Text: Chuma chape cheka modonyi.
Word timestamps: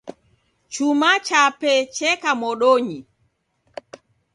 Chuma 0.73 1.11
chape 1.27 1.71
cheka 1.95 2.31
modonyi. 2.41 2.97